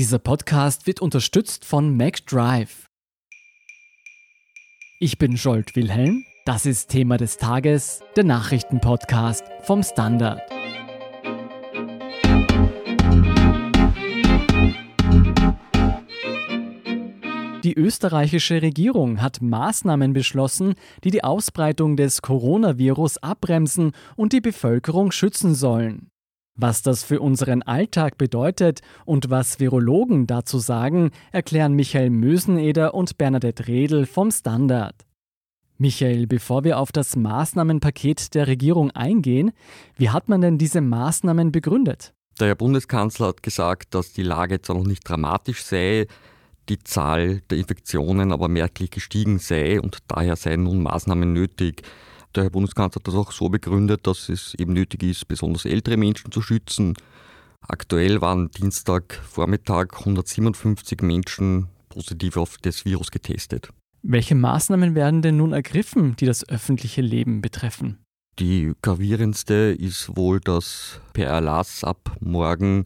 Dieser 0.00 0.18
Podcast 0.18 0.86
wird 0.86 1.00
unterstützt 1.00 1.66
von 1.66 1.94
MacDrive. 1.94 2.86
Ich 4.98 5.18
bin 5.18 5.36
Scholt 5.36 5.76
Wilhelm. 5.76 6.24
Das 6.46 6.64
ist 6.64 6.88
Thema 6.88 7.18
des 7.18 7.36
Tages, 7.36 8.00
der 8.16 8.24
Nachrichtenpodcast 8.24 9.44
vom 9.60 9.82
Standard. 9.82 10.40
Die 17.62 17.74
österreichische 17.74 18.62
Regierung 18.62 19.20
hat 19.20 19.42
Maßnahmen 19.42 20.14
beschlossen, 20.14 20.76
die 21.04 21.10
die 21.10 21.24
Ausbreitung 21.24 21.98
des 21.98 22.22
Coronavirus 22.22 23.18
abbremsen 23.18 23.92
und 24.16 24.32
die 24.32 24.40
Bevölkerung 24.40 25.12
schützen 25.12 25.54
sollen. 25.54 26.10
Was 26.62 26.82
das 26.82 27.04
für 27.04 27.20
unseren 27.20 27.62
Alltag 27.62 28.18
bedeutet 28.18 28.80
und 29.06 29.30
was 29.30 29.60
Virologen 29.60 30.26
dazu 30.26 30.58
sagen, 30.58 31.10
erklären 31.32 31.72
Michael 31.72 32.10
Möseneder 32.10 32.92
und 32.92 33.16
Bernadette 33.16 33.66
Redl 33.66 34.04
vom 34.04 34.30
Standard. 34.30 35.06
Michael, 35.78 36.26
bevor 36.26 36.62
wir 36.62 36.78
auf 36.78 36.92
das 36.92 37.16
Maßnahmenpaket 37.16 38.34
der 38.34 38.46
Regierung 38.46 38.90
eingehen, 38.90 39.52
wie 39.96 40.10
hat 40.10 40.28
man 40.28 40.42
denn 40.42 40.58
diese 40.58 40.82
Maßnahmen 40.82 41.50
begründet? 41.50 42.12
Der 42.38 42.48
Herr 42.48 42.56
Bundeskanzler 42.56 43.28
hat 43.28 43.42
gesagt, 43.42 43.94
dass 43.94 44.12
die 44.12 44.22
Lage 44.22 44.60
zwar 44.60 44.76
noch 44.76 44.86
nicht 44.86 45.08
dramatisch 45.08 45.64
sei, 45.64 46.08
die 46.68 46.78
Zahl 46.78 47.40
der 47.48 47.56
Infektionen 47.56 48.32
aber 48.32 48.48
merklich 48.48 48.90
gestiegen 48.90 49.38
sei 49.38 49.80
und 49.80 50.00
daher 50.08 50.36
seien 50.36 50.64
nun 50.64 50.82
Maßnahmen 50.82 51.32
nötig. 51.32 51.84
Der 52.36 52.44
Herr 52.44 52.50
Bundeskanzler 52.50 53.00
hat 53.00 53.08
das 53.08 53.14
auch 53.14 53.32
so 53.32 53.48
begründet, 53.48 54.06
dass 54.06 54.28
es 54.28 54.54
eben 54.54 54.72
nötig 54.72 55.02
ist, 55.02 55.26
besonders 55.26 55.64
ältere 55.64 55.96
Menschen 55.96 56.30
zu 56.30 56.40
schützen. 56.40 56.94
Aktuell 57.60 58.20
waren 58.20 58.50
Dienstagvormittag 58.52 59.98
157 59.98 61.02
Menschen 61.02 61.68
positiv 61.88 62.36
auf 62.36 62.56
das 62.62 62.84
Virus 62.84 63.10
getestet. 63.10 63.70
Welche 64.02 64.36
Maßnahmen 64.36 64.94
werden 64.94 65.22
denn 65.22 65.38
nun 65.38 65.52
ergriffen, 65.52 66.14
die 66.16 66.26
das 66.26 66.48
öffentliche 66.48 67.02
Leben 67.02 67.42
betreffen? 67.42 67.98
Die 68.38 68.72
gravierendste 68.80 69.76
ist 69.76 70.16
wohl, 70.16 70.38
dass 70.40 71.00
per 71.12 71.26
Erlass 71.26 71.82
ab 71.82 72.16
morgen 72.20 72.84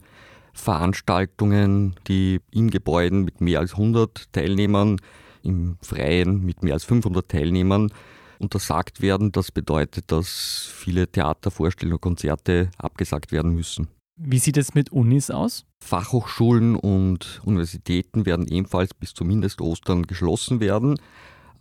Veranstaltungen, 0.54 1.94
die 2.08 2.40
in 2.50 2.70
Gebäuden 2.70 3.24
mit 3.24 3.42
mehr 3.42 3.60
als 3.60 3.72
100 3.72 4.32
Teilnehmern, 4.32 4.96
im 5.42 5.76
Freien 5.82 6.42
mit 6.44 6.62
mehr 6.62 6.74
als 6.74 6.84
500 6.84 7.28
Teilnehmern 7.28 7.90
untersagt 8.38 9.00
werden. 9.00 9.32
Das 9.32 9.50
bedeutet, 9.50 10.10
dass 10.12 10.68
viele 10.72 11.08
Theatervorstellungen 11.08 11.96
und 11.96 12.00
Konzerte 12.00 12.70
abgesagt 12.78 13.32
werden 13.32 13.54
müssen. 13.54 13.88
Wie 14.16 14.38
sieht 14.38 14.56
es 14.56 14.74
mit 14.74 14.92
Unis 14.92 15.30
aus? 15.30 15.64
Fachhochschulen 15.80 16.76
und 16.76 17.40
Universitäten 17.44 18.26
werden 18.26 18.46
ebenfalls 18.46 18.94
bis 18.94 19.12
zumindest 19.12 19.60
Ostern 19.60 20.04
geschlossen 20.04 20.60
werden. 20.60 20.96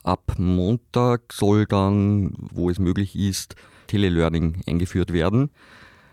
Ab 0.04 0.34
Montag 0.38 1.34
soll 1.34 1.66
dann, 1.66 2.34
wo 2.38 2.70
es 2.70 2.78
möglich 2.78 3.16
ist, 3.16 3.56
Telelearning 3.88 4.62
eingeführt 4.68 5.14
werden. 5.14 5.50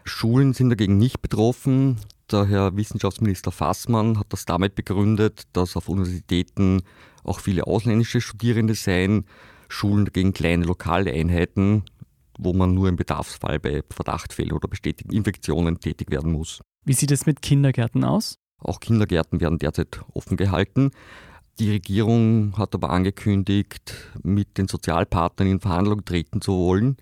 Schulen 0.05 0.55
sind 0.55 0.71
dagegen 0.71 0.97
nicht 0.97 1.21
betroffen. 1.21 1.99
Der 2.31 2.47
Herr 2.47 2.77
Wissenschaftsminister 2.77 3.53
Fassmann 3.53 4.19
hat 4.19 4.33
das 4.33 4.45
damit 4.45 4.75
begründet, 4.75 5.43
dass 5.53 5.77
auf 5.77 5.89
Universitäten 5.89 6.83
auch 7.23 7.41
viele 7.41 7.67
ausländische 7.67 8.21
Studierende 8.21 8.75
seien. 8.75 9.27
Schulen 9.71 10.05
dagegen 10.05 10.33
kleine 10.33 10.65
lokale 10.65 11.13
Einheiten, 11.13 11.85
wo 12.39 12.53
man 12.53 12.75
nur 12.75 12.89
im 12.89 12.97
Bedarfsfall 12.97 13.59
bei 13.59 13.83
Verdachtfällen 13.91 14.53
oder 14.53 14.69
bestätigten 14.69 15.15
Infektionen 15.15 15.81
tätig 15.81 16.11
werden 16.11 16.33
muss. 16.33 16.61
Wie 16.85 16.93
sieht 16.93 17.11
es 17.11 17.27
mit 17.27 17.43
Kindergärten 17.43 18.05
aus? 18.05 18.37
Auch 18.59 18.81
Kindergärten 18.81 19.41
werden 19.41 19.59
derzeit 19.59 20.01
offen 20.13 20.37
gehalten. 20.37 20.91
Die 21.59 21.71
Regierung 21.71 22.57
hat 22.57 22.75
aber 22.75 22.91
angekündigt, 22.91 23.95
mit 24.23 24.59
den 24.59 24.69
Sozialpartnern 24.69 25.49
in 25.49 25.61
Verhandlung 25.61 26.05
treten 26.05 26.41
zu 26.41 26.53
wollen 26.57 26.97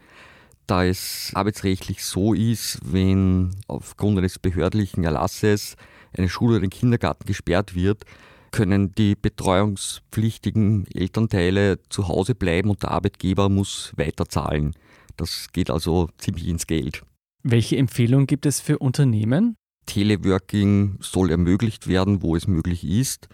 da 0.68 0.84
es 0.84 1.32
arbeitsrechtlich 1.34 2.04
so 2.04 2.34
ist, 2.34 2.78
wenn 2.84 3.56
aufgrund 3.66 4.18
eines 4.18 4.38
behördlichen 4.38 5.02
Erlasses 5.02 5.76
eine 6.16 6.28
Schule 6.28 6.56
oder 6.56 6.64
ein 6.64 6.70
Kindergarten 6.70 7.24
gesperrt 7.24 7.74
wird, 7.74 8.04
können 8.50 8.94
die 8.94 9.14
betreuungspflichtigen 9.14 10.86
Elternteile 10.92 11.78
zu 11.88 12.08
Hause 12.08 12.34
bleiben 12.34 12.70
und 12.70 12.82
der 12.82 12.90
Arbeitgeber 12.90 13.48
muss 13.48 13.92
weiterzahlen. 13.96 14.74
Das 15.16 15.48
geht 15.52 15.70
also 15.70 16.08
ziemlich 16.18 16.48
ins 16.48 16.66
Geld. 16.66 17.02
Welche 17.42 17.76
Empfehlung 17.76 18.26
gibt 18.26 18.46
es 18.46 18.60
für 18.60 18.78
Unternehmen? 18.78 19.56
Teleworking 19.86 20.98
soll 21.00 21.30
ermöglicht 21.30 21.88
werden, 21.88 22.22
wo 22.22 22.36
es 22.36 22.46
möglich 22.46 22.84
ist. 22.84 23.28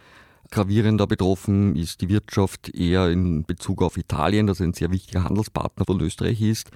Gravierender 0.50 1.06
betroffen 1.06 1.74
ist 1.74 2.00
die 2.00 2.08
Wirtschaft 2.08 2.68
eher 2.74 3.10
in 3.10 3.44
Bezug 3.44 3.82
auf 3.82 3.96
Italien, 3.96 4.46
das 4.46 4.60
ein 4.60 4.72
sehr 4.72 4.90
wichtiger 4.92 5.24
Handelspartner 5.24 5.84
von 5.84 6.00
Österreich 6.00 6.40
ist. 6.40 6.70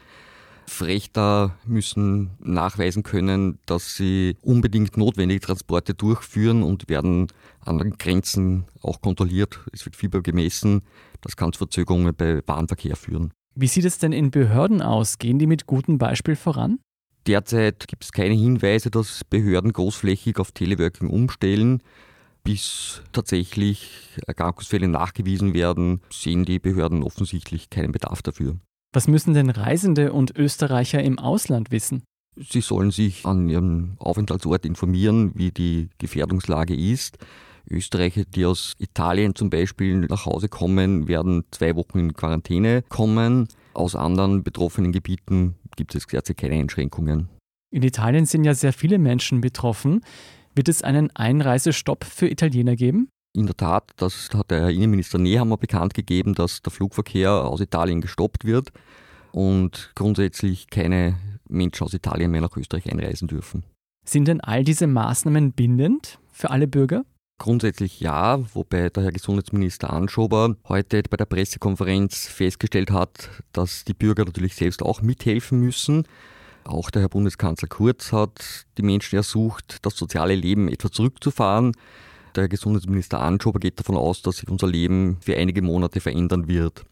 Frechter 0.68 1.56
müssen 1.66 2.30
nachweisen 2.40 3.02
können, 3.02 3.58
dass 3.66 3.96
sie 3.96 4.36
unbedingt 4.42 4.96
notwendige 4.96 5.40
Transporte 5.40 5.94
durchführen 5.94 6.62
und 6.62 6.88
werden 6.88 7.28
an 7.60 7.78
den 7.78 7.98
Grenzen 7.98 8.66
auch 8.82 9.00
kontrolliert. 9.00 9.60
Es 9.72 9.84
wird 9.84 9.96
Fieber 9.96 10.22
gemessen. 10.22 10.82
Das 11.20 11.36
kann 11.36 11.52
zu 11.52 11.58
Verzögerungen 11.58 12.14
bei 12.14 12.42
Warenverkehr 12.46 12.96
führen. 12.96 13.32
Wie 13.54 13.66
sieht 13.66 13.86
es 13.86 13.98
denn 13.98 14.12
in 14.12 14.30
Behörden 14.30 14.82
aus? 14.82 15.18
Gehen 15.18 15.38
die 15.38 15.46
mit 15.46 15.66
gutem 15.66 15.98
Beispiel 15.98 16.36
voran? 16.36 16.78
Derzeit 17.26 17.88
gibt 17.88 18.04
es 18.04 18.12
keine 18.12 18.34
Hinweise, 18.34 18.90
dass 18.90 19.24
Behörden 19.24 19.72
großflächig 19.72 20.38
auf 20.38 20.52
Teleworking 20.52 21.10
umstellen. 21.10 21.82
Bis 22.44 23.02
tatsächlich 23.12 24.18
Erkrankungsfälle 24.26 24.88
nachgewiesen 24.88 25.54
werden, 25.54 26.00
sehen 26.10 26.44
die 26.44 26.58
Behörden 26.58 27.02
offensichtlich 27.02 27.68
keinen 27.68 27.92
Bedarf 27.92 28.22
dafür. 28.22 28.56
Was 28.92 29.06
müssen 29.06 29.34
denn 29.34 29.50
Reisende 29.50 30.12
und 30.12 30.36
Österreicher 30.36 31.02
im 31.02 31.18
Ausland 31.18 31.70
wissen? 31.70 32.04
Sie 32.36 32.60
sollen 32.60 32.90
sich 32.90 33.26
an 33.26 33.48
ihrem 33.48 33.96
Aufenthaltsort 33.98 34.64
informieren, 34.64 35.32
wie 35.34 35.50
die 35.50 35.90
Gefährdungslage 35.98 36.74
ist. 36.74 37.18
Österreicher, 37.68 38.24
die 38.24 38.46
aus 38.46 38.74
Italien 38.78 39.34
zum 39.34 39.50
Beispiel 39.50 39.98
nach 40.00 40.24
Hause 40.24 40.48
kommen, 40.48 41.08
werden 41.08 41.44
zwei 41.50 41.76
Wochen 41.76 41.98
in 41.98 42.14
Quarantäne 42.14 42.82
kommen. 42.88 43.48
Aus 43.74 43.94
anderen 43.94 44.42
betroffenen 44.42 44.92
Gebieten 44.92 45.56
gibt 45.76 45.94
es 45.94 46.06
derzeit 46.06 46.38
keine 46.38 46.54
Einschränkungen. 46.54 47.28
In 47.70 47.82
Italien 47.82 48.24
sind 48.24 48.44
ja 48.44 48.54
sehr 48.54 48.72
viele 48.72 48.98
Menschen 48.98 49.40
betroffen. 49.40 50.00
Wird 50.54 50.68
es 50.68 50.82
einen 50.82 51.14
Einreisestopp 51.14 52.04
für 52.04 52.28
Italiener 52.28 52.76
geben? 52.76 53.10
In 53.38 53.46
der 53.46 53.56
Tat, 53.56 53.92
das 53.98 54.30
hat 54.34 54.50
der 54.50 54.62
Herr 54.62 54.70
Innenminister 54.70 55.16
Nehammer 55.16 55.58
bekannt 55.58 55.94
gegeben, 55.94 56.34
dass 56.34 56.60
der 56.60 56.72
Flugverkehr 56.72 57.30
aus 57.30 57.60
Italien 57.60 58.00
gestoppt 58.00 58.44
wird 58.44 58.72
und 59.30 59.92
grundsätzlich 59.94 60.70
keine 60.70 61.14
Menschen 61.48 61.84
aus 61.84 61.94
Italien 61.94 62.32
mehr 62.32 62.40
nach 62.40 62.56
Österreich 62.56 62.90
einreisen 62.90 63.28
dürfen. 63.28 63.62
Sind 64.04 64.26
denn 64.26 64.40
all 64.40 64.64
diese 64.64 64.88
Maßnahmen 64.88 65.52
bindend 65.52 66.18
für 66.32 66.50
alle 66.50 66.66
Bürger? 66.66 67.04
Grundsätzlich 67.38 68.00
ja, 68.00 68.40
wobei 68.54 68.88
der 68.88 69.04
Herr 69.04 69.12
Gesundheitsminister 69.12 69.92
Anschober 69.92 70.56
heute 70.68 71.04
bei 71.08 71.16
der 71.16 71.26
Pressekonferenz 71.26 72.26
festgestellt 72.26 72.90
hat, 72.90 73.30
dass 73.52 73.84
die 73.84 73.94
Bürger 73.94 74.24
natürlich 74.24 74.56
selbst 74.56 74.82
auch 74.82 75.00
mithelfen 75.00 75.60
müssen. 75.60 76.08
Auch 76.64 76.90
der 76.90 77.02
Herr 77.02 77.08
Bundeskanzler 77.08 77.68
Kurz 77.68 78.10
hat 78.10 78.66
die 78.78 78.82
Menschen 78.82 79.14
ersucht, 79.14 79.76
das 79.82 79.96
soziale 79.96 80.34
Leben 80.34 80.66
etwa 80.66 80.90
zurückzufahren. 80.90 81.76
Der 82.38 82.48
Gesundheitsminister 82.48 83.20
Anschober 83.20 83.58
geht 83.58 83.80
davon 83.80 83.96
aus, 83.96 84.22
dass 84.22 84.36
sich 84.36 84.48
unser 84.48 84.68
Leben 84.68 85.16
für 85.20 85.36
einige 85.36 85.60
Monate 85.60 85.98
verändern 85.98 86.46
wird. 86.46 86.84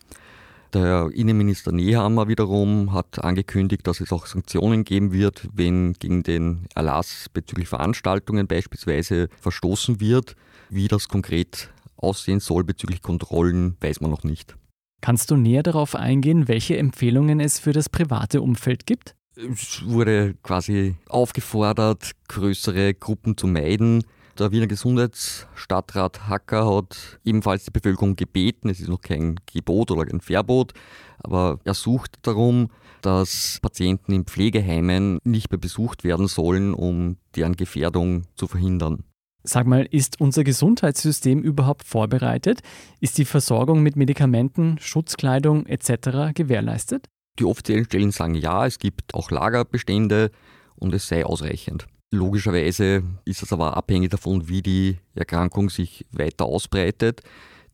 Der 0.75 1.09
Innenminister 1.15 1.71
Nehammer 1.71 2.27
wiederum 2.27 2.93
hat 2.93 3.23
angekündigt, 3.23 3.87
dass 3.87 4.01
es 4.01 4.11
auch 4.11 4.27
Sanktionen 4.27 4.83
geben 4.83 5.13
wird, 5.13 5.49
wenn 5.55 5.93
gegen 5.93 6.25
den 6.25 6.67
Erlass 6.75 7.27
bezüglich 7.33 7.69
Veranstaltungen 7.69 8.49
beispielsweise 8.49 9.29
verstoßen 9.41 10.01
wird. 10.01 10.35
Wie 10.69 10.89
das 10.89 11.07
konkret 11.07 11.71
aussehen 11.97 12.41
soll 12.41 12.65
bezüglich 12.65 13.01
Kontrollen, 13.01 13.77
weiß 13.81 14.01
man 14.01 14.11
noch 14.11 14.25
nicht. 14.25 14.57
Kannst 15.01 15.31
du 15.31 15.37
näher 15.37 15.63
darauf 15.63 15.95
eingehen, 15.95 16.49
welche 16.49 16.77
Empfehlungen 16.77 17.39
es 17.39 17.61
für 17.61 17.73
das 17.73 17.89
private 17.89 18.43
Umfeld 18.43 18.85
gibt? 18.85 19.15
Es 19.37 19.87
wurde 19.87 20.35
quasi 20.43 20.97
aufgefordert, 21.09 22.11
größere 22.27 22.95
Gruppen 22.95 23.37
zu 23.37 23.47
meiden. 23.47 24.03
Der 24.39 24.53
Wiener 24.53 24.67
Gesundheitsstadtrat 24.67 26.29
Hacker 26.29 26.77
hat 26.77 27.19
ebenfalls 27.25 27.65
die 27.65 27.71
Bevölkerung 27.71 28.17
gebeten, 28.17 28.69
es 28.69 28.81
ist 28.81 28.89
noch 28.89 29.01
kein 29.01 29.37
Gebot 29.47 29.91
oder 29.91 30.13
ein 30.13 30.21
Verbot, 30.21 30.75
aber 31.19 31.59
er 31.65 31.73
sucht 31.73 32.19
darum, 32.21 32.69
dass 33.01 33.59
Patienten 33.63 34.13
in 34.13 34.25
Pflegeheimen 34.25 35.21
nicht 35.25 35.51
mehr 35.51 35.59
besucht 35.59 36.05
werden 36.05 36.29
sollen, 36.29 36.75
um 36.75 37.17
deren 37.35 37.57
Gefährdung 37.57 38.25
zu 38.35 38.47
verhindern. 38.47 39.05
Sag 39.43 39.67
mal, 39.67 39.87
ist 39.91 40.21
unser 40.21 40.45
Gesundheitssystem 40.45 41.41
überhaupt 41.41 41.85
vorbereitet? 41.85 42.61
Ist 43.01 43.17
die 43.17 43.25
Versorgung 43.25 43.83
mit 43.83 43.97
Medikamenten, 43.97 44.77
Schutzkleidung 44.81 45.65
etc. 45.65 46.35
gewährleistet? 46.35 47.07
Die 47.39 47.45
offiziellen 47.45 47.87
Stellen 47.87 48.11
sagen 48.11 48.35
ja, 48.35 48.67
es 48.67 48.79
gibt 48.79 49.15
auch 49.15 49.31
Lagerbestände 49.31 50.31
und 50.75 50.93
es 50.93 51.09
sei 51.09 51.25
ausreichend. 51.25 51.87
Logischerweise 52.17 53.03
ist 53.25 53.43
es 53.43 53.53
aber 53.53 53.77
abhängig 53.77 54.11
davon, 54.11 54.49
wie 54.49 54.63
die 54.63 54.97
Erkrankung 55.15 55.69
sich 55.69 56.07
weiter 56.11 56.47
ausbreitet. 56.47 57.21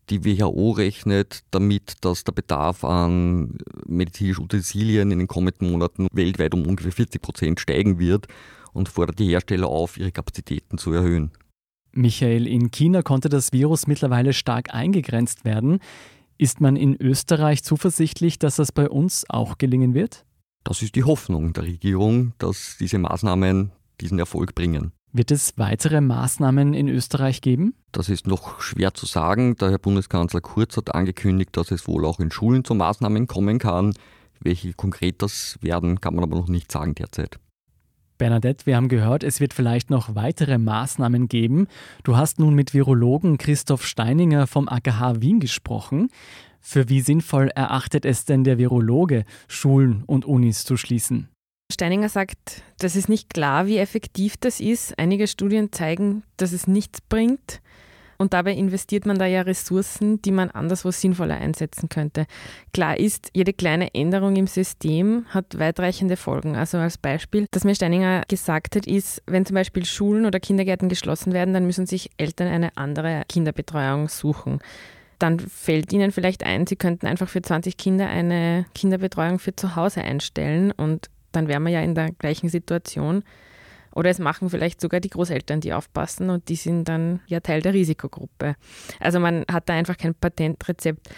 Die 0.09 0.25
WHO 0.25 0.71
rechnet 0.71 1.43
damit, 1.51 1.93
dass 2.01 2.25
der 2.25 2.33
Bedarf 2.33 2.83
an 2.83 3.57
medizinischen 3.85 4.43
Utensilien 4.43 5.11
in 5.11 5.19
den 5.19 5.27
kommenden 5.27 5.71
Monaten 5.71 6.07
weltweit 6.11 6.53
um 6.53 6.67
ungefähr 6.67 6.91
40 6.91 7.21
Prozent 7.21 7.59
steigen 7.61 7.99
wird 7.99 8.27
und 8.73 8.89
fordert 8.89 9.19
die 9.19 9.29
Hersteller 9.29 9.67
auf, 9.67 9.97
ihre 9.97 10.11
Kapazitäten 10.11 10.77
zu 10.77 10.91
erhöhen. 10.91 11.31
Michael, 11.93 12.47
in 12.47 12.69
China 12.71 13.01
konnte 13.01 13.29
das 13.29 13.53
Virus 13.53 13.87
mittlerweile 13.87 14.33
stark 14.33 14.73
eingegrenzt 14.73 15.45
werden. 15.45 15.79
Ist 16.37 16.59
man 16.59 16.75
in 16.75 16.99
Österreich 16.99 17.63
zuversichtlich, 17.63 18.39
dass 18.39 18.57
das 18.57 18.73
bei 18.73 18.89
uns 18.89 19.23
auch 19.29 19.57
gelingen 19.57 19.93
wird? 19.93 20.25
Das 20.65 20.81
ist 20.81 20.95
die 20.95 21.03
Hoffnung 21.03 21.53
der 21.53 21.63
Regierung, 21.63 22.33
dass 22.39 22.75
diese 22.79 22.97
Maßnahmen 22.97 23.71
diesen 24.03 24.19
Erfolg 24.19 24.53
bringen. 24.53 24.91
Wird 25.11 25.31
es 25.31 25.57
weitere 25.57 26.01
Maßnahmen 26.01 26.73
in 26.73 26.87
Österreich 26.87 27.41
geben? 27.41 27.75
Das 27.91 28.09
ist 28.09 28.27
noch 28.27 28.61
schwer 28.61 28.93
zu 28.93 29.05
sagen. 29.05 29.55
Der 29.57 29.69
Herr 29.69 29.77
Bundeskanzler 29.77 30.41
Kurz 30.41 30.75
hat 30.75 30.93
angekündigt, 30.93 31.55
dass 31.55 31.71
es 31.71 31.87
wohl 31.87 32.05
auch 32.05 32.19
in 32.19 32.31
Schulen 32.31 32.63
zu 32.63 32.73
Maßnahmen 32.73 33.27
kommen 33.27 33.59
kann. 33.59 33.93
Welche 34.39 34.73
konkret 34.73 35.21
das 35.21 35.57
werden, 35.61 36.01
kann 36.01 36.15
man 36.15 36.23
aber 36.23 36.35
noch 36.35 36.47
nicht 36.47 36.71
sagen 36.71 36.95
derzeit. 36.95 37.39
Bernadette, 38.17 38.65
wir 38.65 38.75
haben 38.75 38.89
gehört, 38.89 39.23
es 39.23 39.39
wird 39.39 39.53
vielleicht 39.53 39.89
noch 39.89 40.15
weitere 40.15 40.57
Maßnahmen 40.57 41.27
geben. 41.27 41.67
Du 42.03 42.17
hast 42.17 42.39
nun 42.39 42.55
mit 42.55 42.73
Virologen 42.73 43.37
Christoph 43.37 43.85
Steininger 43.85 44.47
vom 44.47 44.67
AKH 44.67 45.21
Wien 45.21 45.39
gesprochen. 45.39 46.09
Für 46.59 46.89
wie 46.89 47.01
sinnvoll 47.01 47.49
erachtet 47.53 48.05
es 48.05 48.25
denn 48.25 48.43
der 48.43 48.57
Virologe, 48.57 49.25
Schulen 49.47 50.03
und 50.05 50.25
Unis 50.25 50.63
zu 50.63 50.77
schließen? 50.77 51.29
Steininger 51.73 52.09
sagt, 52.09 52.63
das 52.79 52.95
ist 52.95 53.09
nicht 53.09 53.33
klar, 53.33 53.67
wie 53.67 53.77
effektiv 53.77 54.35
das 54.37 54.59
ist. 54.59 54.97
Einige 54.97 55.27
Studien 55.27 55.71
zeigen, 55.71 56.23
dass 56.37 56.51
es 56.51 56.67
nichts 56.67 57.01
bringt. 57.01 57.61
Und 58.17 58.33
dabei 58.33 58.53
investiert 58.53 59.05
man 59.05 59.17
da 59.17 59.25
ja 59.25 59.41
Ressourcen, 59.41 60.21
die 60.21 60.31
man 60.31 60.49
anderswo 60.51 60.91
sinnvoller 60.91 61.35
einsetzen 61.35 61.89
könnte. 61.89 62.25
Klar 62.73 62.97
ist, 62.97 63.29
jede 63.33 63.51
kleine 63.51 63.93
Änderung 63.93 64.35
im 64.35 64.47
System 64.47 65.25
hat 65.29 65.59
weitreichende 65.59 66.15
Folgen. 66.15 66.55
Also 66.55 66.77
als 66.77 66.97
Beispiel, 66.97 67.47
dass 67.51 67.65
mir 67.65 67.75
Steininger 67.75 68.23
gesagt 68.29 68.75
hat, 68.75 68.87
ist, 68.87 69.21
wenn 69.25 69.45
zum 69.45 69.55
Beispiel 69.55 69.83
Schulen 69.85 70.25
oder 70.25 70.39
Kindergärten 70.39 70.89
geschlossen 70.89 71.33
werden, 71.33 71.53
dann 71.53 71.65
müssen 71.65 71.85
sich 71.85 72.11
Eltern 72.17 72.47
eine 72.47 72.77
andere 72.77 73.23
Kinderbetreuung 73.27 74.07
suchen. 74.07 74.59
Dann 75.19 75.39
fällt 75.39 75.91
ihnen 75.93 76.11
vielleicht 76.11 76.43
ein, 76.43 76.67
sie 76.67 76.75
könnten 76.75 77.07
einfach 77.07 77.29
für 77.29 77.41
20 77.41 77.77
Kinder 77.77 78.07
eine 78.07 78.65
Kinderbetreuung 78.73 79.39
für 79.39 79.55
zu 79.55 79.75
Hause 79.75 80.01
einstellen 80.01 80.71
und 80.71 81.09
dann 81.35 81.47
wären 81.47 81.63
wir 81.63 81.71
ja 81.71 81.81
in 81.81 81.95
der 81.95 82.11
gleichen 82.11 82.49
Situation. 82.49 83.23
Oder 83.93 84.09
es 84.09 84.19
machen 84.19 84.49
vielleicht 84.49 84.81
sogar 84.81 84.99
die 84.99 85.09
Großeltern, 85.09 85.61
die 85.61 85.73
aufpassen 85.73 86.29
und 86.29 86.49
die 86.49 86.55
sind 86.55 86.85
dann 86.85 87.19
ja 87.27 87.41
Teil 87.41 87.61
der 87.61 87.73
Risikogruppe. 87.73 88.55
Also 88.99 89.19
man 89.19 89.45
hat 89.51 89.69
da 89.69 89.73
einfach 89.73 89.97
kein 89.97 90.15
Patentrezept. 90.15 91.09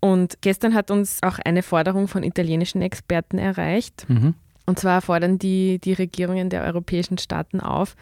Und 0.00 0.40
gestern 0.40 0.74
hat 0.74 0.90
uns 0.90 1.22
auch 1.22 1.38
eine 1.38 1.62
Forderung 1.62 2.08
von 2.08 2.22
italienischen 2.22 2.82
Experten 2.82 3.38
erreicht. 3.38 4.06
Mhm. 4.08 4.34
Und 4.66 4.78
zwar 4.78 5.02
fordern 5.02 5.38
die, 5.38 5.78
die 5.78 5.92
Regierungen 5.92 6.48
der 6.50 6.62
europäischen 6.62 7.18
Staaten 7.18 7.60
auf, 7.60 7.96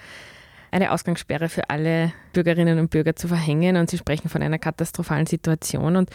eine 0.70 0.92
Ausgangssperre 0.92 1.48
für 1.48 1.68
alle 1.70 2.12
Bürgerinnen 2.32 2.78
und 2.78 2.90
Bürger 2.90 3.16
zu 3.16 3.28
verhängen. 3.28 3.76
Und 3.76 3.90
sie 3.90 3.98
sprechen 3.98 4.28
von 4.28 4.42
einer 4.42 4.58
katastrophalen 4.58 5.26
Situation. 5.26 5.96
Und 5.96 6.10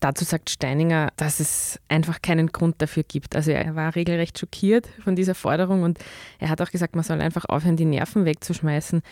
Dazu 0.00 0.24
sagt 0.24 0.50
Steininger, 0.50 1.10
dass 1.16 1.40
es 1.40 1.80
einfach 1.88 2.22
keinen 2.22 2.48
Grund 2.48 2.76
dafür 2.78 3.02
gibt. 3.02 3.34
Also 3.34 3.50
er 3.50 3.74
war 3.74 3.96
regelrecht 3.96 4.38
schockiert 4.38 4.88
von 5.02 5.16
dieser 5.16 5.34
Forderung 5.34 5.82
und 5.82 5.98
er 6.38 6.50
hat 6.50 6.60
auch 6.60 6.70
gesagt, 6.70 6.94
man 6.94 7.04
soll 7.04 7.20
einfach 7.20 7.44
aufhören, 7.46 7.76
die 7.76 7.84
Nerven 7.84 8.24
wegzuschmeißen. 8.24 9.02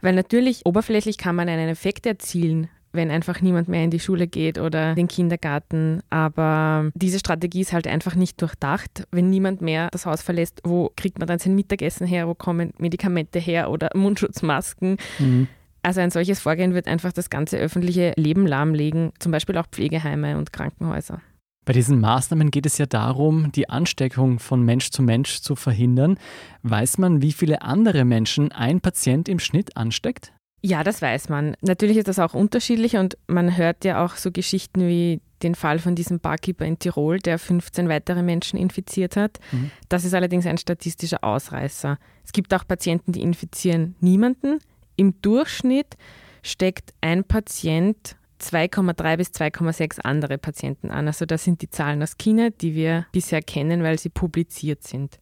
Weil 0.00 0.14
natürlich 0.14 0.64
oberflächlich 0.64 1.18
kann 1.18 1.36
man 1.36 1.48
einen 1.48 1.68
Effekt 1.68 2.06
erzielen, 2.06 2.68
wenn 2.92 3.10
einfach 3.10 3.40
niemand 3.40 3.68
mehr 3.68 3.84
in 3.84 3.90
die 3.90 4.00
Schule 4.00 4.26
geht 4.26 4.58
oder 4.58 4.94
den 4.94 5.08
Kindergarten. 5.08 6.02
Aber 6.08 6.90
diese 6.94 7.18
Strategie 7.18 7.60
ist 7.60 7.72
halt 7.72 7.86
einfach 7.86 8.14
nicht 8.14 8.40
durchdacht. 8.40 9.06
Wenn 9.10 9.30
niemand 9.30 9.60
mehr 9.60 9.88
das 9.92 10.06
Haus 10.06 10.22
verlässt, 10.22 10.60
wo 10.64 10.90
kriegt 10.96 11.18
man 11.18 11.28
dann 11.28 11.38
sein 11.38 11.54
Mittagessen 11.54 12.06
her, 12.06 12.26
wo 12.26 12.34
kommen 12.34 12.72
Medikamente 12.78 13.38
her 13.38 13.70
oder 13.70 13.90
Mundschutzmasken? 13.94 14.96
Mhm. 15.18 15.48
Also 15.82 16.00
ein 16.00 16.10
solches 16.10 16.40
Vorgehen 16.40 16.74
wird 16.74 16.86
einfach 16.86 17.12
das 17.12 17.30
ganze 17.30 17.56
öffentliche 17.56 18.12
Leben 18.16 18.46
lahmlegen, 18.46 19.12
zum 19.18 19.32
Beispiel 19.32 19.56
auch 19.56 19.66
Pflegeheime 19.66 20.36
und 20.36 20.52
Krankenhäuser. 20.52 21.20
Bei 21.64 21.72
diesen 21.72 22.00
Maßnahmen 22.00 22.50
geht 22.50 22.66
es 22.66 22.78
ja 22.78 22.86
darum, 22.86 23.52
die 23.52 23.68
Ansteckung 23.68 24.38
von 24.38 24.62
Mensch 24.62 24.90
zu 24.90 25.02
Mensch 25.02 25.40
zu 25.40 25.56
verhindern. 25.56 26.18
Weiß 26.62 26.98
man, 26.98 27.22
wie 27.22 27.32
viele 27.32 27.62
andere 27.62 28.04
Menschen 28.04 28.50
ein 28.50 28.80
Patient 28.80 29.28
im 29.28 29.38
Schnitt 29.38 29.76
ansteckt? 29.76 30.32
Ja, 30.62 30.84
das 30.84 31.00
weiß 31.00 31.28
man. 31.28 31.54
Natürlich 31.62 31.96
ist 31.96 32.08
das 32.08 32.18
auch 32.18 32.34
unterschiedlich 32.34 32.96
und 32.96 33.16
man 33.26 33.56
hört 33.56 33.84
ja 33.84 34.04
auch 34.04 34.16
so 34.16 34.30
Geschichten 34.30 34.86
wie 34.86 35.20
den 35.42 35.54
Fall 35.54 35.78
von 35.78 35.94
diesem 35.94 36.20
Barkeeper 36.20 36.66
in 36.66 36.78
Tirol, 36.78 37.18
der 37.18 37.38
15 37.38 37.88
weitere 37.88 38.22
Menschen 38.22 38.58
infiziert 38.58 39.16
hat. 39.16 39.38
Mhm. 39.52 39.70
Das 39.88 40.04
ist 40.04 40.12
allerdings 40.12 40.46
ein 40.46 40.58
statistischer 40.58 41.24
Ausreißer. 41.24 41.98
Es 42.24 42.32
gibt 42.32 42.52
auch 42.52 42.66
Patienten, 42.66 43.12
die 43.12 43.22
infizieren 43.22 43.94
niemanden. 44.00 44.58
Im 44.96 45.20
Durchschnitt 45.22 45.96
steckt 46.42 46.92
ein 47.00 47.24
Patient 47.24 48.16
2,3 48.40 49.16
bis 49.16 49.28
2,6 49.28 50.00
andere 50.00 50.38
Patienten 50.38 50.90
an. 50.90 51.06
Also 51.06 51.26
das 51.26 51.44
sind 51.44 51.62
die 51.62 51.70
Zahlen 51.70 52.02
aus 52.02 52.16
China, 52.16 52.50
die 52.50 52.74
wir 52.74 53.06
bisher 53.12 53.42
kennen, 53.42 53.82
weil 53.82 53.98
sie 53.98 54.08
publiziert 54.08 54.82
sind. 54.82 55.18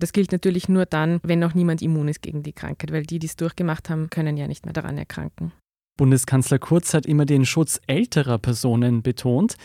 Das 0.00 0.12
gilt 0.12 0.30
natürlich 0.30 0.68
nur 0.68 0.86
dann, 0.86 1.18
wenn 1.22 1.40
noch 1.40 1.54
niemand 1.54 1.82
immun 1.82 2.08
ist 2.08 2.22
gegen 2.22 2.42
die 2.42 2.52
Krankheit, 2.52 2.92
weil 2.92 3.02
die, 3.02 3.18
die 3.18 3.26
es 3.26 3.36
durchgemacht 3.36 3.90
haben, 3.90 4.10
können 4.10 4.36
ja 4.36 4.46
nicht 4.46 4.64
mehr 4.64 4.72
daran 4.72 4.96
erkranken. 4.96 5.52
Bundeskanzler 5.96 6.60
Kurz 6.60 6.94
hat 6.94 7.06
immer 7.06 7.26
den 7.26 7.44
Schutz 7.44 7.80
älterer 7.88 8.38
Personen 8.38 9.02
betont. 9.02 9.56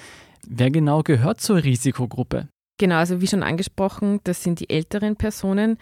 Wer 0.48 0.72
genau 0.72 1.04
gehört 1.04 1.40
zur 1.40 1.64
Risikogruppe? 1.64 2.50
Genau, 2.84 2.98
also 2.98 3.22
wie 3.22 3.28
schon 3.28 3.44
angesprochen, 3.44 4.20
das 4.26 4.44
sind 4.44 4.60
die 4.60 4.70
älteren 4.70 5.16
Personen. 5.16 5.78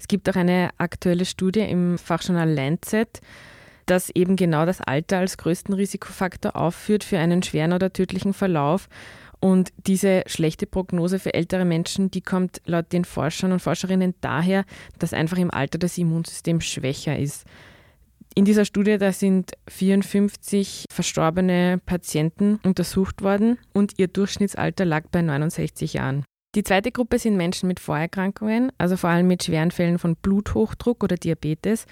Es 0.00 0.08
gibt 0.08 0.26
auch 0.26 0.36
eine 0.36 0.70
aktuelle 0.78 1.26
Studie 1.26 1.60
im 1.60 1.98
Fachjournal 1.98 2.50
Lancet, 2.50 3.20
das 3.84 4.08
eben 4.08 4.36
genau 4.36 4.64
das 4.64 4.80
Alter 4.80 5.18
als 5.18 5.36
größten 5.36 5.74
Risikofaktor 5.74 6.56
aufführt 6.56 7.04
für 7.04 7.18
einen 7.18 7.42
schweren 7.42 7.74
oder 7.74 7.92
tödlichen 7.92 8.32
Verlauf. 8.32 8.88
Und 9.38 9.70
diese 9.86 10.22
schlechte 10.24 10.66
Prognose 10.66 11.18
für 11.18 11.34
ältere 11.34 11.66
Menschen, 11.66 12.10
die 12.10 12.22
kommt 12.22 12.62
laut 12.64 12.90
den 12.90 13.04
Forschern 13.04 13.52
und 13.52 13.60
Forscherinnen 13.60 14.14
daher, 14.22 14.64
dass 14.98 15.12
einfach 15.12 15.36
im 15.36 15.50
Alter 15.50 15.76
das 15.76 15.98
Immunsystem 15.98 16.62
schwächer 16.62 17.18
ist. 17.18 17.44
In 18.34 18.46
dieser 18.46 18.64
Studie, 18.64 18.96
da 18.96 19.12
sind 19.12 19.52
54 19.68 20.86
verstorbene 20.90 21.82
Patienten 21.84 22.60
untersucht 22.64 23.20
worden 23.20 23.58
und 23.74 23.98
ihr 23.98 24.08
Durchschnittsalter 24.08 24.86
lag 24.86 25.04
bei 25.12 25.20
69 25.20 25.92
Jahren. 25.92 26.24
Die 26.56 26.64
zweite 26.64 26.90
Gruppe 26.90 27.18
sind 27.18 27.36
Menschen 27.36 27.68
mit 27.68 27.80
Vorerkrankungen, 27.80 28.72
also 28.78 28.96
vor 28.96 29.10
allem 29.10 29.26
mit 29.26 29.44
schweren 29.44 29.70
Fällen 29.70 29.98
von 29.98 30.16
Bluthochdruck 30.16 31.04
oder 31.04 31.16
Diabetes. 31.16 31.84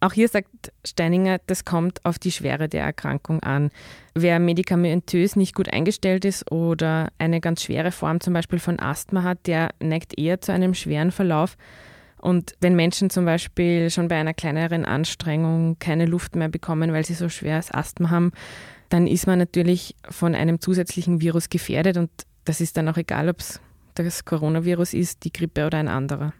Auch 0.00 0.12
hier 0.12 0.28
sagt 0.28 0.50
Steininger, 0.84 1.38
das 1.46 1.64
kommt 1.64 2.04
auf 2.04 2.18
die 2.18 2.30
Schwere 2.30 2.68
der 2.68 2.84
Erkrankung 2.84 3.42
an. 3.42 3.70
Wer 4.14 4.40
medikamentös 4.40 5.36
nicht 5.36 5.54
gut 5.54 5.72
eingestellt 5.72 6.26
ist 6.26 6.52
oder 6.52 7.08
eine 7.16 7.40
ganz 7.40 7.62
schwere 7.62 7.92
Form 7.92 8.20
zum 8.20 8.34
Beispiel 8.34 8.58
von 8.58 8.78
Asthma 8.78 9.22
hat, 9.22 9.46
der 9.46 9.70
neigt 9.80 10.18
eher 10.18 10.38
zu 10.42 10.52
einem 10.52 10.74
schweren 10.74 11.10
Verlauf. 11.10 11.56
Und 12.18 12.56
wenn 12.60 12.76
Menschen 12.76 13.08
zum 13.08 13.24
Beispiel 13.24 13.88
schon 13.88 14.08
bei 14.08 14.16
einer 14.16 14.34
kleineren 14.34 14.84
Anstrengung 14.84 15.78
keine 15.78 16.04
Luft 16.04 16.36
mehr 16.36 16.50
bekommen, 16.50 16.92
weil 16.92 17.06
sie 17.06 17.14
so 17.14 17.30
schweres 17.30 17.72
Asthma 17.72 18.10
haben, 18.10 18.32
dann 18.90 19.06
ist 19.06 19.26
man 19.26 19.38
natürlich 19.38 19.94
von 20.10 20.34
einem 20.34 20.60
zusätzlichen 20.60 21.22
Virus 21.22 21.48
gefährdet 21.48 21.96
und 21.96 22.10
das 22.44 22.60
ist 22.60 22.76
dann 22.76 22.90
auch 22.90 22.98
egal, 22.98 23.30
ob 23.30 23.40
es 23.40 23.62
das 23.94 24.24
Coronavirus 24.24 24.94
ist, 24.94 25.24
die 25.24 25.32
Grippe 25.32 25.66
oder 25.66 25.78
ein 25.78 25.88
anderer. 25.88 26.32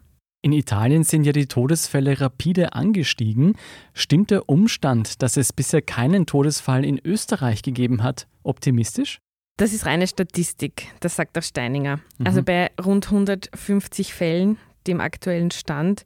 In 0.43 0.53
Italien 0.53 1.05
sind 1.05 1.25
ja 1.25 1.33
die 1.33 1.47
Todesfälle 1.47 2.21
rapide 2.21 2.75
angestiegen. 2.75 3.57
Stimmt 3.95 4.31
der 4.31 4.49
Umstand, 4.49 5.23
dass 5.23 5.39
es 5.39 5.55
bisher 5.55 5.81
keinen 5.81 6.27
Todesfall 6.27 6.85
in 6.85 7.01
Österreich 7.03 7.63
gegeben 7.63 8.03
hat, 8.03 8.27
optimistisch? 8.43 9.21
Das 9.57 9.73
ist 9.73 9.87
reine 9.87 10.07
Statistik, 10.07 10.89
das 11.01 11.17
sagt 11.17 11.39
auch 11.39 11.43
Steininger. 11.43 12.01
Mhm. 12.19 12.27
Also 12.27 12.43
bei 12.43 12.73
rund 12.85 13.07
150 13.07 14.13
Fällen, 14.13 14.59
dem 14.87 15.01
aktuellen 15.01 15.51
Stand, 15.51 16.05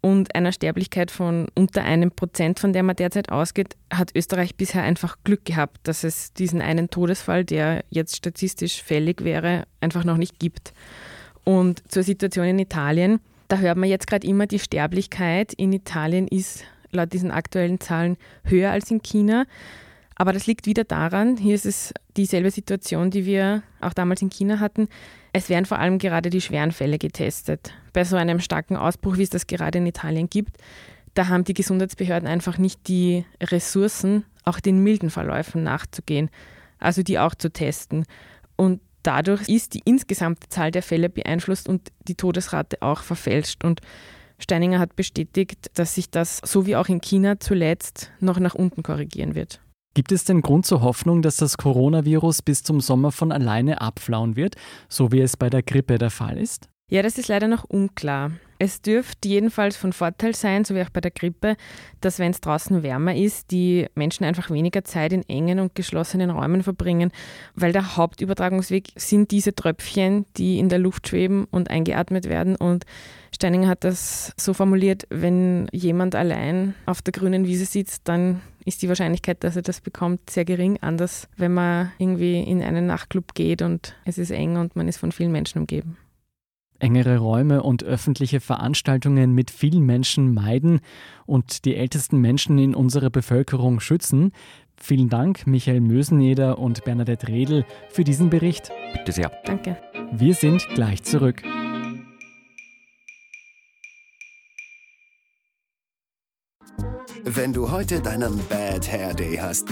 und 0.00 0.34
einer 0.34 0.52
Sterblichkeit 0.52 1.10
von 1.10 1.48
unter 1.54 1.82
einem 1.82 2.10
Prozent, 2.10 2.60
von 2.60 2.72
der 2.72 2.82
man 2.82 2.96
derzeit 2.96 3.30
ausgeht, 3.30 3.76
hat 3.92 4.14
Österreich 4.14 4.54
bisher 4.54 4.82
einfach 4.82 5.16
Glück 5.24 5.44
gehabt, 5.44 5.78
dass 5.84 6.04
es 6.04 6.32
diesen 6.32 6.62
einen 6.62 6.90
Todesfall, 6.90 7.44
der 7.44 7.84
jetzt 7.90 8.16
statistisch 8.16 8.82
fällig 8.82 9.24
wäre, 9.24 9.64
einfach 9.80 10.04
noch 10.04 10.16
nicht 10.16 10.38
gibt. 10.38 10.72
Und 11.44 11.90
zur 11.90 12.02
Situation 12.02 12.46
in 12.46 12.58
Italien, 12.58 13.20
da 13.48 13.58
hört 13.58 13.76
man 13.76 13.88
jetzt 13.88 14.06
gerade 14.06 14.26
immer, 14.26 14.46
die 14.46 14.58
Sterblichkeit 14.58 15.52
in 15.54 15.72
Italien 15.72 16.28
ist 16.28 16.64
laut 16.90 17.12
diesen 17.12 17.30
aktuellen 17.30 17.80
Zahlen 17.80 18.16
höher 18.44 18.70
als 18.70 18.90
in 18.90 19.02
China. 19.02 19.44
Aber 20.16 20.32
das 20.32 20.46
liegt 20.46 20.66
wieder 20.66 20.84
daran, 20.84 21.36
hier 21.36 21.54
ist 21.54 21.66
es 21.66 21.92
dieselbe 22.16 22.50
Situation, 22.50 23.10
die 23.10 23.26
wir 23.26 23.62
auch 23.82 23.92
damals 23.92 24.22
in 24.22 24.30
China 24.30 24.60
hatten. 24.60 24.88
Es 25.34 25.50
werden 25.50 25.66
vor 25.66 25.78
allem 25.78 25.98
gerade 25.98 26.30
die 26.30 26.40
schweren 26.40 26.72
Fälle 26.72 26.98
getestet. 26.98 27.74
Bei 27.92 28.02
so 28.02 28.16
einem 28.16 28.40
starken 28.40 28.76
Ausbruch, 28.76 29.18
wie 29.18 29.22
es 29.22 29.30
das 29.30 29.46
gerade 29.46 29.78
in 29.78 29.86
Italien 29.86 30.30
gibt, 30.30 30.56
da 31.12 31.28
haben 31.28 31.44
die 31.44 31.54
Gesundheitsbehörden 31.54 32.26
einfach 32.26 32.56
nicht 32.56 32.88
die 32.88 33.26
Ressourcen, 33.42 34.24
auch 34.44 34.58
den 34.58 34.82
milden 34.82 35.10
Verläufen 35.10 35.62
nachzugehen, 35.62 36.30
also 36.78 37.02
die 37.02 37.18
auch 37.18 37.34
zu 37.34 37.52
testen. 37.52 38.06
Und 38.56 38.80
dadurch 39.02 39.48
ist 39.48 39.74
die 39.74 39.82
insgesamte 39.84 40.48
Zahl 40.48 40.70
der 40.70 40.82
Fälle 40.82 41.10
beeinflusst 41.10 41.68
und 41.68 41.92
die 42.08 42.14
Todesrate 42.14 42.80
auch 42.80 43.02
verfälscht. 43.02 43.64
Und 43.64 43.80
Steininger 44.38 44.78
hat 44.78 44.96
bestätigt, 44.96 45.70
dass 45.74 45.94
sich 45.94 46.10
das, 46.10 46.38
so 46.38 46.64
wie 46.64 46.76
auch 46.76 46.88
in 46.88 47.02
China 47.02 47.38
zuletzt, 47.38 48.12
noch 48.20 48.38
nach 48.38 48.54
unten 48.54 48.82
korrigieren 48.82 49.34
wird. 49.34 49.60
Gibt 49.96 50.12
es 50.12 50.24
denn 50.24 50.42
Grund 50.42 50.66
zur 50.66 50.82
Hoffnung, 50.82 51.22
dass 51.22 51.36
das 51.36 51.56
Coronavirus 51.56 52.42
bis 52.42 52.62
zum 52.62 52.82
Sommer 52.82 53.12
von 53.12 53.32
alleine 53.32 53.80
abflauen 53.80 54.36
wird, 54.36 54.54
so 54.90 55.10
wie 55.10 55.22
es 55.22 55.38
bei 55.38 55.48
der 55.48 55.62
Grippe 55.62 55.96
der 55.96 56.10
Fall 56.10 56.36
ist? 56.36 56.68
Ja, 56.90 57.00
das 57.00 57.16
ist 57.16 57.28
leider 57.28 57.48
noch 57.48 57.64
unklar. 57.64 58.32
Es 58.58 58.82
dürfte 58.82 59.26
jedenfalls 59.26 59.74
von 59.74 59.94
Vorteil 59.94 60.34
sein, 60.34 60.66
so 60.66 60.74
wie 60.74 60.82
auch 60.82 60.90
bei 60.90 61.00
der 61.00 61.10
Grippe, 61.10 61.56
dass 62.02 62.18
wenn 62.18 62.30
es 62.30 62.42
draußen 62.42 62.82
wärmer 62.82 63.16
ist, 63.16 63.50
die 63.50 63.86
Menschen 63.94 64.24
einfach 64.24 64.50
weniger 64.50 64.84
Zeit 64.84 65.14
in 65.14 65.26
engen 65.30 65.60
und 65.60 65.74
geschlossenen 65.74 66.28
Räumen 66.28 66.62
verbringen, 66.62 67.10
weil 67.54 67.72
der 67.72 67.96
Hauptübertragungsweg 67.96 68.88
sind 68.96 69.30
diese 69.30 69.54
Tröpfchen, 69.54 70.26
die 70.36 70.58
in 70.58 70.68
der 70.68 70.78
Luft 70.78 71.08
schweben 71.08 71.46
und 71.50 71.70
eingeatmet 71.70 72.28
werden. 72.28 72.54
Und 72.54 72.84
Steininger 73.36 73.68
hat 73.68 73.84
das 73.84 74.32
so 74.38 74.54
formuliert, 74.54 75.06
wenn 75.10 75.68
jemand 75.70 76.14
allein 76.14 76.74
auf 76.86 77.02
der 77.02 77.12
grünen 77.12 77.46
Wiese 77.46 77.66
sitzt, 77.66 78.08
dann 78.08 78.40
ist 78.64 78.80
die 78.80 78.88
Wahrscheinlichkeit, 78.88 79.44
dass 79.44 79.56
er 79.56 79.62
das 79.62 79.82
bekommt, 79.82 80.30
sehr 80.30 80.46
gering. 80.46 80.78
Anders, 80.80 81.28
wenn 81.36 81.52
man 81.52 81.92
irgendwie 81.98 82.40
in 82.40 82.62
einen 82.62 82.86
Nachtclub 82.86 83.34
geht 83.34 83.60
und 83.60 83.94
es 84.06 84.16
ist 84.16 84.30
eng 84.30 84.56
und 84.56 84.74
man 84.74 84.88
ist 84.88 84.96
von 84.96 85.12
vielen 85.12 85.32
Menschen 85.32 85.58
umgeben 85.60 85.98
engere 86.78 87.16
Räume 87.16 87.62
und 87.62 87.84
öffentliche 87.84 88.38
Veranstaltungen 88.38 89.32
mit 89.32 89.50
vielen 89.50 89.86
Menschen 89.86 90.34
meiden 90.34 90.80
und 91.24 91.64
die 91.64 91.74
ältesten 91.74 92.20
Menschen 92.20 92.58
in 92.58 92.74
unserer 92.74 93.08
Bevölkerung 93.08 93.80
schützen. 93.80 94.32
Vielen 94.76 95.08
Dank, 95.08 95.46
Michael 95.46 95.80
Möseneder 95.80 96.58
und 96.58 96.84
Bernadette 96.84 97.28
Redl, 97.28 97.64
für 97.88 98.04
diesen 98.04 98.28
Bericht. 98.28 98.70
Bitte 98.92 99.12
sehr. 99.12 99.32
Danke. 99.46 99.78
Wir 100.12 100.34
sind 100.34 100.68
gleich 100.74 101.02
zurück. 101.02 101.42
Wenn 107.28 107.52
du 107.52 107.72
heute 107.72 108.00
deinen 108.00 108.38
Bad 108.46 108.88
Hair 108.88 109.12
Day 109.12 109.36
hast 109.36 109.66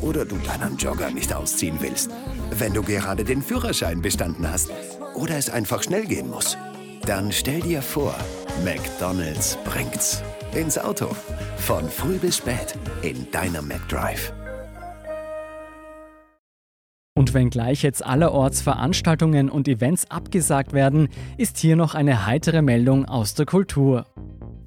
oder 0.00 0.24
du 0.24 0.36
deinen 0.38 0.78
Jogger 0.78 1.10
nicht 1.10 1.34
ausziehen 1.34 1.76
willst, 1.80 2.10
wenn 2.50 2.72
du 2.72 2.82
gerade 2.82 3.24
den 3.24 3.42
Führerschein 3.42 4.00
bestanden 4.00 4.50
hast 4.50 4.70
oder 5.14 5.36
es 5.36 5.50
einfach 5.50 5.82
schnell 5.82 6.06
gehen 6.06 6.30
muss, 6.30 6.56
dann 7.04 7.30
stell 7.30 7.60
dir 7.60 7.82
vor, 7.82 8.14
McDonald's 8.64 9.58
bringt's 9.66 10.22
ins 10.54 10.78
Auto. 10.78 11.14
Von 11.58 11.90
früh 11.90 12.16
bis 12.16 12.38
spät 12.38 12.74
in 13.02 13.30
deiner 13.30 13.60
McDrive. 13.60 14.32
Und 17.14 17.34
wenn 17.34 17.50
gleich 17.50 17.82
jetzt 17.82 18.02
allerorts 18.04 18.62
Veranstaltungen 18.62 19.50
und 19.50 19.68
Events 19.68 20.10
abgesagt 20.10 20.72
werden, 20.72 21.08
ist 21.36 21.58
hier 21.58 21.76
noch 21.76 21.94
eine 21.94 22.24
heitere 22.24 22.62
Meldung 22.62 23.04
aus 23.04 23.34
der 23.34 23.44
Kultur. 23.44 24.06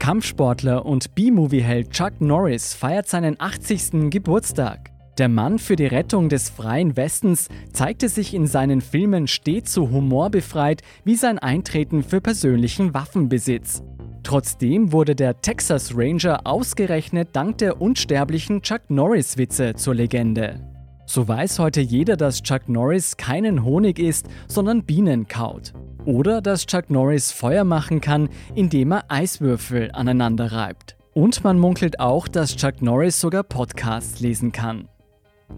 Kampfsportler 0.08 0.86
und 0.86 1.16
B-Movie-Held 1.16 1.90
Chuck 1.90 2.22
Norris 2.22 2.74
feiert 2.74 3.10
seinen 3.10 3.36
80. 3.42 4.10
Geburtstag. 4.10 4.92
Der 5.18 5.28
Mann 5.28 5.60
für 5.60 5.76
die 5.76 5.86
Rettung 5.88 6.30
des 6.30 6.50
freien 6.50 6.96
Westens 6.96 7.50
zeigte 7.74 8.08
sich 8.08 8.34
in 8.34 8.48
seinen 8.48 8.80
Filmen 8.80 9.28
stets 9.28 9.74
so 9.74 9.90
humorbefreit 9.90 10.82
wie 11.04 11.16
sein 11.16 11.40
Eintreten 11.40 12.04
für 12.04 12.22
persönlichen 12.22 12.94
Waffenbesitz. 12.94 13.84
Trotzdem 14.24 14.94
wurde 14.94 15.14
der 15.14 15.42
Texas 15.42 15.92
Ranger 15.94 16.48
ausgerechnet 16.48 17.28
dank 17.34 17.58
der 17.58 17.82
unsterblichen 17.82 18.62
Chuck 18.62 18.84
Norris-Witze 18.88 19.74
zur 19.76 19.96
Legende. 19.96 20.66
So 21.06 21.28
weiß 21.28 21.60
heute 21.60 21.82
jeder, 21.82 22.16
dass 22.16 22.44
Chuck 22.44 22.70
Norris 22.70 23.18
keinen 23.18 23.66
Honig 23.66 24.00
isst, 24.00 24.30
sondern 24.48 24.86
Bienen 24.86 25.28
kaut. 25.28 25.74
Oder 26.08 26.42
dass 26.42 26.66
Chuck 26.66 26.90
Norris 26.90 27.34
Feuer 27.34 27.66
machen 27.66 28.00
kann, 28.00 28.30
indem 28.56 28.94
er 28.94 29.12
Eiswürfel 29.12 29.92
aneinander 29.92 30.54
reibt. 30.54 30.96
Und 31.14 31.44
man 31.44 31.60
munkelt 31.60 32.00
auch, 32.00 32.30
dass 32.30 32.56
Chuck 32.56 32.82
Norris 32.82 33.20
sogar 33.20 33.44
Podcasts 33.44 34.22
lesen 34.22 34.54
kann. 34.54 34.88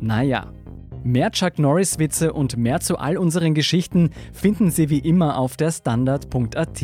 Naja. 0.01 0.51
Mehr 1.03 1.29
Chuck 1.29 1.59
Norris-Witze 1.59 2.33
und 2.33 2.57
mehr 2.57 2.79
zu 2.79 2.97
all 2.97 3.17
unseren 3.17 3.53
Geschichten 3.53 4.09
finden 4.33 4.71
Sie 4.71 4.89
wie 4.89 4.97
immer 4.97 5.37
auf 5.37 5.55
der 5.55 5.71
Standard.at. 5.71 6.83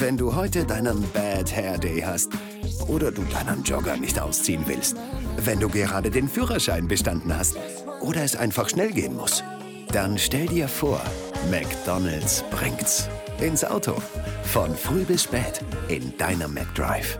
Wenn 0.00 0.16
du 0.16 0.36
heute 0.36 0.64
deinen 0.64 1.02
Bad 1.10 1.54
Hair 1.56 1.76
Day 1.76 2.00
hast 2.02 2.30
oder 2.86 3.10
du 3.10 3.22
deinen 3.24 3.64
Jogger 3.64 3.96
nicht 3.96 4.20
ausziehen 4.20 4.62
willst, 4.66 4.96
wenn 5.38 5.58
du 5.58 5.68
gerade 5.68 6.08
den 6.08 6.28
Führerschein 6.28 6.86
bestanden 6.86 7.36
hast 7.36 7.56
oder 8.00 8.22
es 8.22 8.36
einfach 8.36 8.68
schnell 8.68 8.92
gehen 8.92 9.16
muss, 9.16 9.42
dann 9.90 10.16
stell 10.16 10.46
dir 10.46 10.68
vor, 10.68 11.00
McDonald's 11.50 12.44
bringt's 12.52 13.08
ins 13.40 13.64
Auto. 13.64 13.96
Von 14.44 14.72
früh 14.76 15.02
bis 15.02 15.24
spät 15.24 15.64
in 15.88 16.16
deiner 16.16 16.46
McDrive. 16.46 17.18